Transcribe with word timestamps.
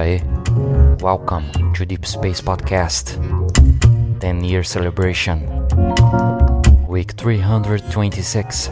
Aí, 0.00 0.22
welcome 1.02 1.44
to 1.74 1.84
Deep 1.84 2.06
Space 2.06 2.40
Podcast 2.40 3.18
10 4.20 4.44
year 4.44 4.64
celebration, 4.64 5.46
week 6.88 7.12
326, 7.12 8.70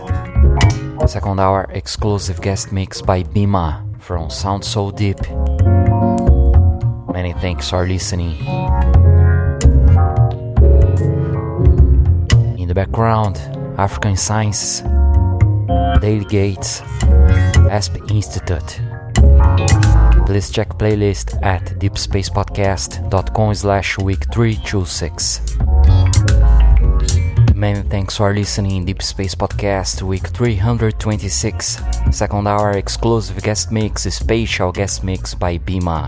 second 1.07 1.39
hour 1.39 1.69
exclusive 1.75 2.41
guest 2.41 2.73
mix 2.73 3.03
by 3.03 3.23
Bima 3.23 3.88
from 4.09 4.31
Sound 4.31 4.65
So 4.65 4.91
Deep. 4.91 5.21
Many 7.13 7.35
thanks 7.43 7.69
for 7.69 7.87
listening. 7.87 8.39
In 12.57 12.67
the 12.69 12.73
background, 12.75 13.37
African 13.77 14.17
Science, 14.17 14.81
Daily 16.01 16.25
Gates, 16.25 16.81
ASP 17.69 17.97
Institute. 18.11 18.81
Please 20.25 20.49
check 20.51 20.71
playlist 20.79 21.39
at 21.45 21.63
deepspacepodcast.com 21.79 23.55
slash 23.55 23.99
week 23.99 24.25
326. 24.33 25.68
Many 27.59 27.83
thanks 27.83 28.17
for 28.17 28.33
listening 28.33 28.85
Deep 28.85 29.03
Space 29.03 29.35
Podcast 29.35 30.01
week 30.03 30.29
326. 30.29 31.83
Second 32.13 32.47
hour 32.47 32.79
exclusive 32.79 33.43
guest 33.43 33.73
mix, 33.73 34.03
special 34.15 34.71
guest 34.71 35.03
mix 35.03 35.35
by 35.35 35.59
Bima. 35.59 36.07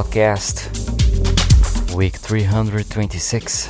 Podcast, 0.00 0.64
week 1.94 2.16
326. 2.16 3.68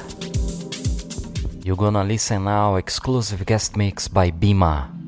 You're 1.64 1.74
gonna 1.74 2.04
listen 2.04 2.44
now 2.44 2.76
exclusive 2.76 3.44
guest 3.44 3.76
mix 3.76 4.06
by 4.06 4.30
Bima. 4.30 4.99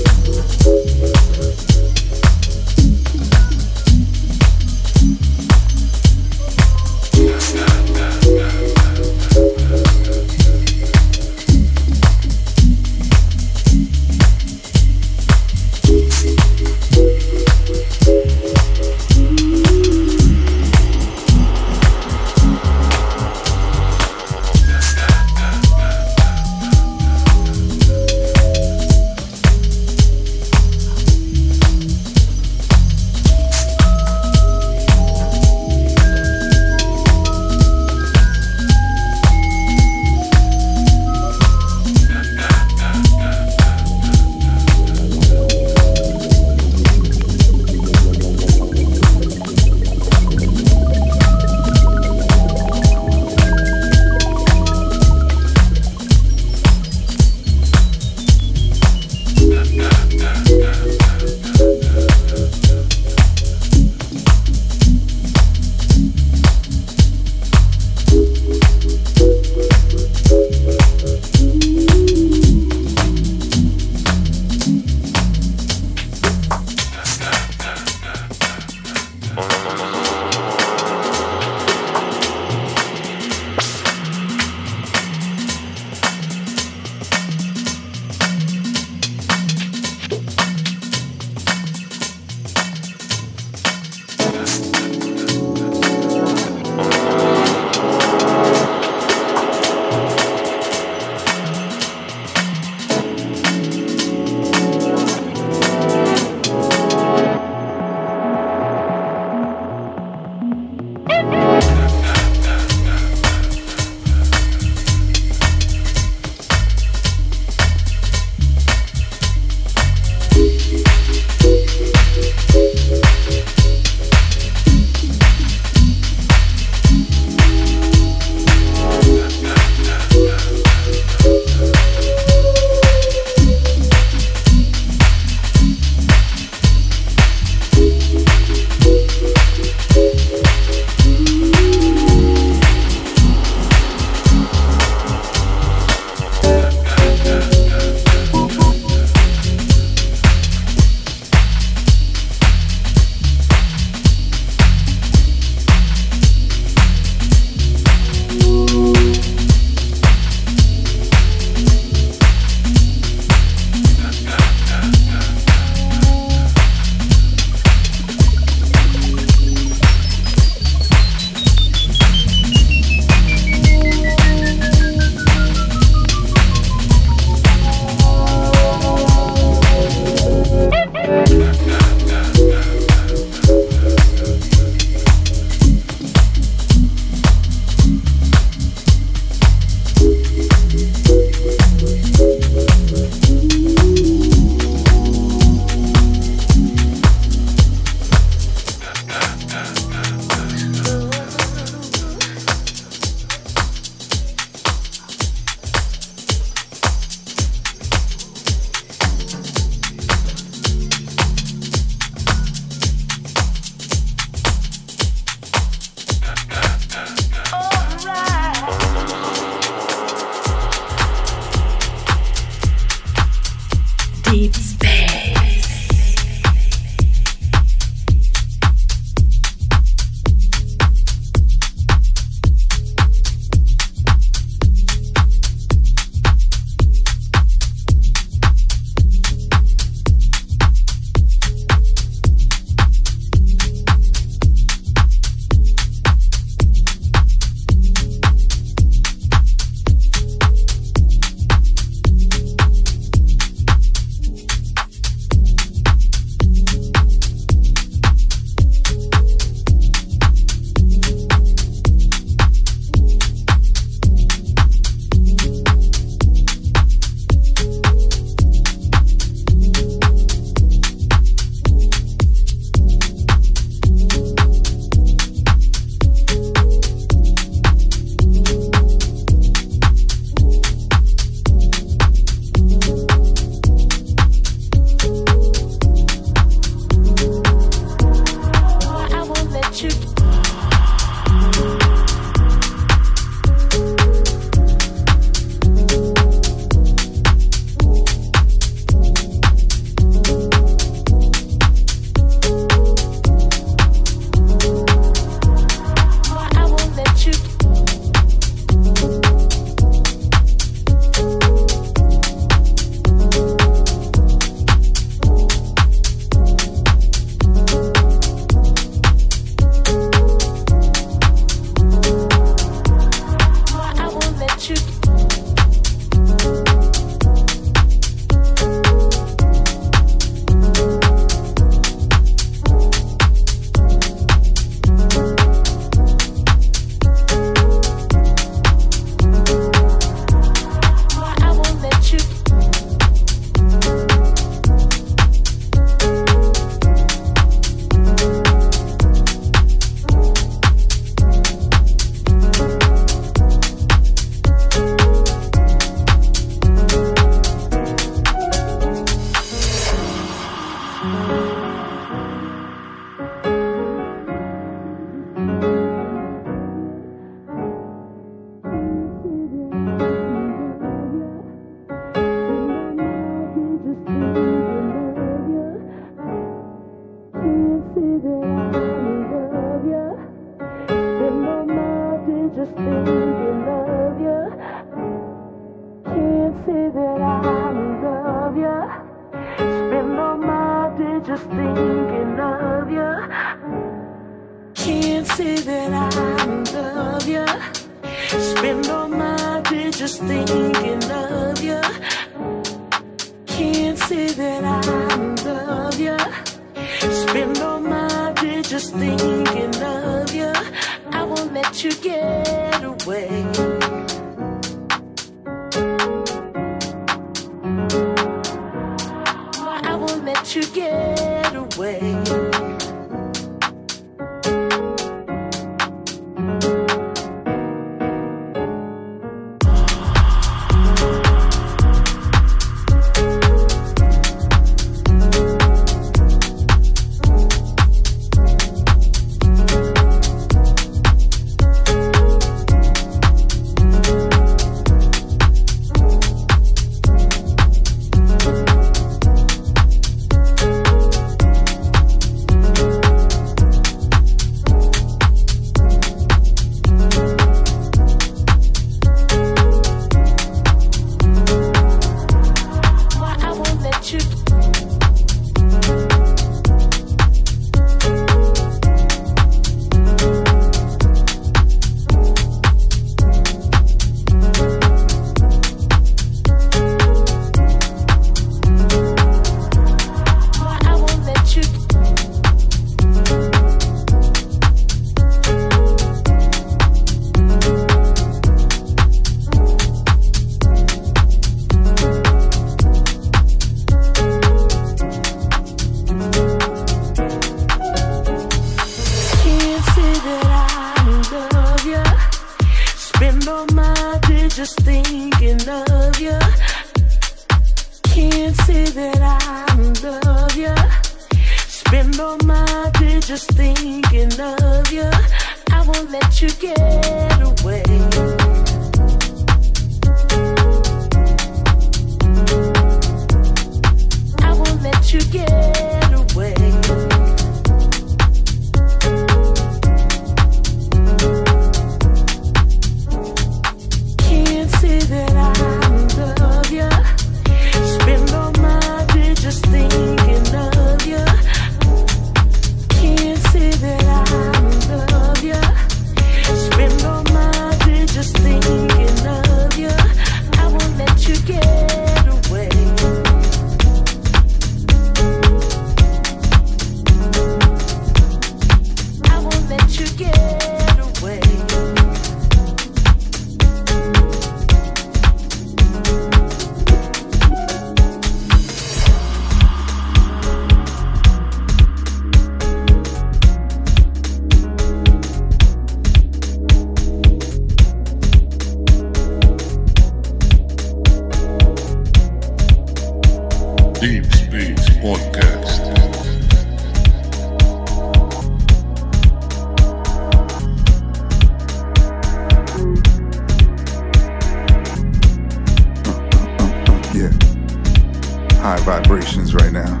High 598.64 598.78
vibrations 598.78 599.54
right 599.54 599.72
now. 599.72 600.00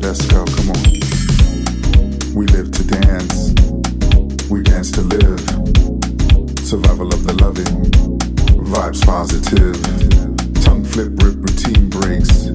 Let's 0.00 0.24
go, 0.24 0.42
come 0.46 0.70
on. 0.70 0.82
We 2.34 2.46
live 2.46 2.70
to 2.70 2.82
dance. 2.82 3.52
We 4.48 4.62
dance 4.62 4.90
to 4.92 5.02
live. 5.02 5.38
Survival 6.60 7.12
of 7.12 7.24
the 7.24 7.36
loving. 7.42 7.90
Vibes 8.64 9.04
positive. 9.04 9.76
Tongue 10.64 10.82
flip, 10.82 11.12
rip, 11.22 11.36
routine 11.44 11.90
breaks. 11.90 12.46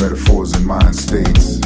Metaphors 0.00 0.54
and 0.54 0.64
mind 0.64 0.96
states. 0.96 1.58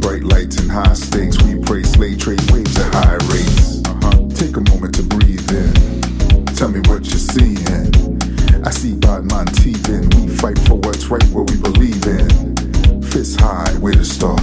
Bright 0.00 0.24
lights 0.24 0.56
and 0.56 0.68
high 0.68 0.94
stakes. 0.94 1.40
We 1.44 1.60
pray 1.62 1.84
slay 1.84 2.16
trade 2.16 2.42
waves 2.50 2.76
at 2.80 2.92
high 2.92 3.22
rates. 3.30 3.82
Uh-huh. 3.86 4.28
Take 4.34 4.56
a 4.56 4.68
moment 4.72 4.96
to 4.96 5.04
breathe 5.04 5.48
in. 5.48 6.44
Tell 6.56 6.70
me 6.70 6.80
what 6.90 7.06
you're 7.06 7.22
seeing. 7.22 8.21
I 8.64 8.70
see 8.70 8.94
Batman 8.94 9.46
teething. 9.46 10.08
We 10.10 10.28
fight 10.28 10.58
for 10.60 10.74
what's 10.74 11.06
right, 11.06 11.24
what 11.30 11.50
we 11.50 11.56
believe 11.58 12.06
in. 12.06 13.02
Fist 13.02 13.40
high, 13.40 13.76
way 13.78 13.92
to 13.92 14.04
start. 14.04 14.40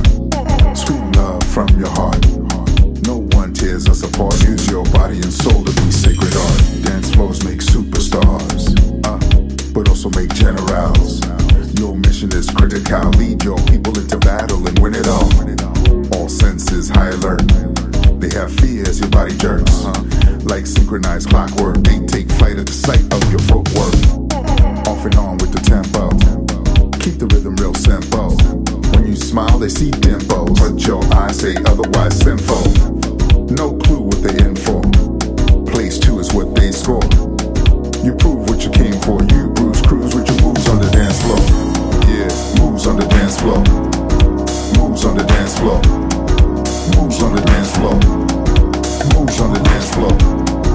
Scream 0.75 1.11
love 1.13 1.43
from 1.43 1.67
your 1.79 1.89
heart. 1.89 2.19
No 3.07 3.27
one 3.37 3.53
tears 3.53 3.87
us 3.87 4.03
apart. 4.03 4.41
Use 4.43 4.69
your 4.69 4.83
body 4.91 5.21
and 5.21 5.31
soul 5.31 5.63
to 5.63 5.71
be 5.71 5.91
sacred 5.91 6.35
art. 6.35 6.83
Dance 6.83 7.13
floors 7.15 7.45
make 7.45 7.59
superstars, 7.59 8.75
uh, 9.05 9.71
but 9.73 9.87
also 9.87 10.09
make 10.09 10.33
generals. 10.33 11.21
Your 11.79 11.95
mission 11.95 12.33
is 12.33 12.49
critical. 12.49 13.09
Lead 13.11 13.43
your 13.43 13.57
people 13.67 13.97
into 13.97 14.17
battle 14.17 14.67
and 14.67 14.77
win 14.79 14.95
it 14.95 15.07
all. 15.07 16.19
All 16.19 16.27
senses 16.27 16.89
high 16.89 17.09
alert. 17.09 17.47
They 18.19 18.29
have 18.37 18.51
fears, 18.53 18.99
your 18.99 19.09
body 19.09 19.37
jerks. 19.37 19.85
Like 20.43 20.65
synchronized 20.65 21.29
clockwork, 21.29 21.77
they 21.77 21.99
take 22.05 22.31
flight 22.31 22.57
at 22.57 22.65
the 22.65 22.73
sight 22.73 23.03
of 23.13 23.21
your 23.29 23.39
footwork. 23.47 23.93
Off 24.87 25.05
and 25.05 25.15
on 25.15 25.37
with 25.37 25.51
the 25.51 25.59
tempo. 25.59 26.09
Keep 26.99 27.19
the 27.19 27.27
rhythm 27.27 27.55
real 27.57 27.73
simple. 27.73 28.35
When 28.95 29.07
you 29.07 29.15
smile, 29.15 29.59
they 29.59 29.69
see 29.69 29.91
dimples. 29.91 30.59
But 30.59 30.79
your 30.87 31.03
eyes 31.13 31.39
say 31.39 31.55
otherwise 31.65 32.17
sinful. 32.19 32.71
No 33.51 33.77
clue 33.77 34.01
what 34.01 34.23
they 34.23 34.35
in 34.43 34.55
for. 34.55 34.81
Place 35.71 35.99
two 35.99 36.19
is 36.19 36.33
what 36.33 36.55
they 36.55 36.71
score. 36.71 37.03
You 38.03 38.15
prove 38.15 38.47
what 38.47 38.63
you 38.63 38.71
came 38.71 38.99
for. 39.01 39.21
You 39.35 39.51
bruise, 39.53 39.81
cruise 39.81 40.15
with 40.15 40.27
your 40.27 40.41
moves 40.41 40.67
on 40.69 40.79
the 40.79 40.89
dance 40.89 41.19
floor. 41.21 41.39
Yeah, 42.07 42.31
moves 42.63 42.87
on 42.87 42.95
the 42.95 43.07
dance 43.07 43.39
floor. 43.39 43.59
Moves 44.79 45.05
on 45.05 45.17
the 45.17 45.23
dance 45.23 45.59
floor. 45.59 45.77
Moves 46.95 47.21
on 47.21 47.35
the 47.35 47.41
dance 47.45 47.75
floor. 47.75 48.48
Moves 49.13 49.39
on 49.39 49.53
the 49.53 49.59
dance 49.59 49.89
floor. 49.91 50.68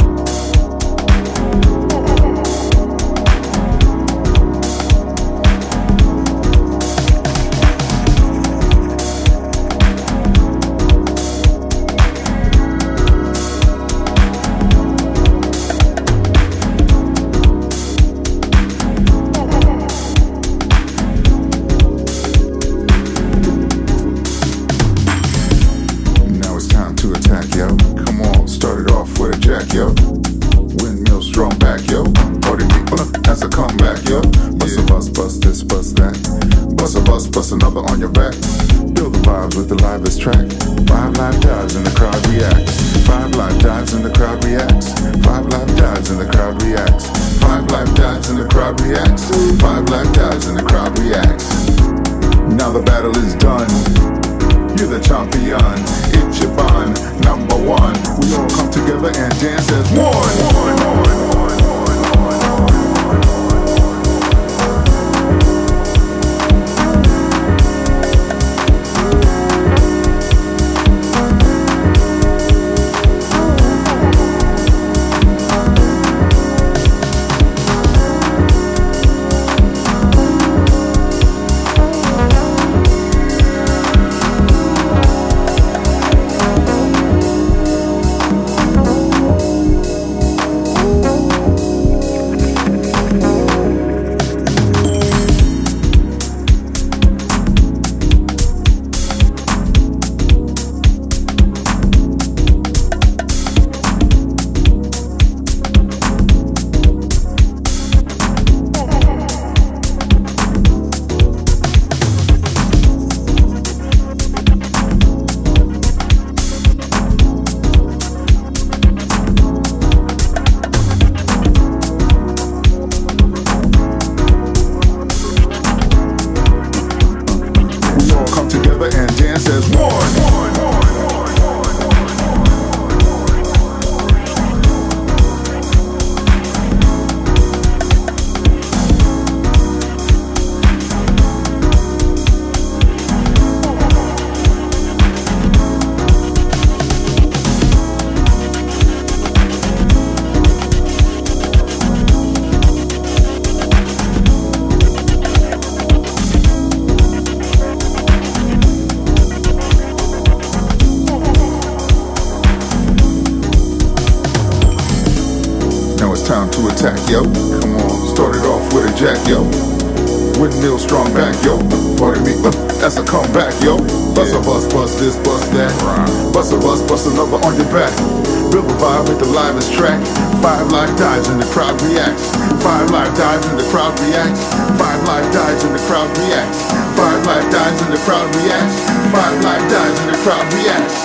Five 179.35 180.71
live 180.71 180.97
dives 180.97 181.29
and 181.29 181.43
the 181.43 181.51
crowd 181.51 181.81
reacts. 181.83 182.31
Five 182.63 182.89
live 182.91 183.17
dives 183.17 183.45
and 183.49 183.59
the 183.59 183.67
crowd 183.69 183.99
reacts. 183.99 184.45
Five 184.79 185.03
live 185.09 185.33
dives 185.33 185.65
and 185.65 185.75
the 185.75 185.83
crowd 185.89 186.07
reacts. 186.19 186.63
Five 186.95 187.27
live 187.27 187.51
dives 187.51 187.83
and 187.83 187.93
the 187.93 187.99
crowd 188.07 188.31
reacts. 188.37 188.79
Five 189.11 189.35
live 189.43 189.71
dives 189.71 189.99
and 190.01 190.15
the 190.15 190.19
crowd 190.23 190.47
reacts. 190.55 190.97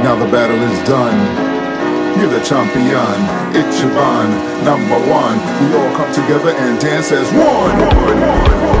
Now 0.00 0.16
the 0.16 0.30
battle 0.32 0.62
is 0.72 0.78
done. 0.88 1.18
You're 2.18 2.30
the 2.30 2.40
champion, 2.40 3.18
it's 3.52 3.82
bond, 3.82 4.32
number 4.64 4.98
one. 5.12 5.36
We 5.60 5.76
all 5.76 5.92
come 5.96 6.12
together 6.14 6.56
and 6.56 6.80
dance 6.80 7.12
as 7.12 7.28
one. 7.36 8.79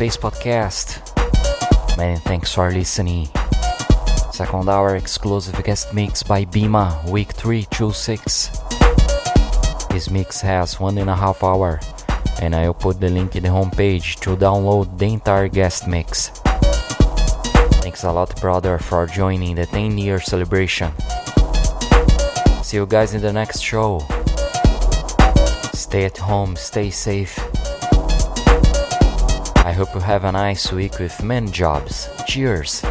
Space 0.00 0.16
Podcast. 0.16 0.96
Many 1.98 2.16
thanks 2.20 2.54
for 2.54 2.70
listening. 2.70 3.28
Second 4.32 4.66
hour 4.66 4.96
exclusive 4.96 5.62
guest 5.62 5.92
mix 5.92 6.22
by 6.22 6.46
Bima, 6.46 7.04
week 7.10 7.32
326. 7.32 8.48
This 9.90 10.08
mix 10.08 10.40
has 10.40 10.80
one 10.80 10.96
and 10.96 11.10
a 11.10 11.14
half 11.14 11.44
hour, 11.44 11.80
and 12.40 12.56
I'll 12.56 12.72
put 12.72 12.98
the 12.98 13.10
link 13.10 13.36
in 13.36 13.42
the 13.42 13.50
homepage 13.50 14.18
to 14.20 14.38
download 14.38 14.96
the 14.96 15.12
entire 15.12 15.48
guest 15.48 15.86
mix. 15.86 16.30
Thanks 17.84 18.02
a 18.02 18.10
lot, 18.10 18.40
brother, 18.40 18.78
for 18.78 19.06
joining 19.06 19.56
the 19.56 19.66
10 19.66 19.98
year 19.98 20.18
celebration. 20.18 20.92
See 22.62 22.78
you 22.78 22.86
guys 22.86 23.12
in 23.12 23.20
the 23.20 23.34
next 23.34 23.60
show. 23.60 23.98
Stay 25.74 26.06
at 26.06 26.16
home, 26.16 26.56
stay 26.56 26.88
safe. 26.88 27.49
Hope 29.80 29.94
you 29.94 30.00
have 30.00 30.24
a 30.24 30.32
nice 30.32 30.70
week 30.72 30.98
with 30.98 31.22
many 31.22 31.50
jobs. 31.50 32.10
Cheers! 32.26 32.82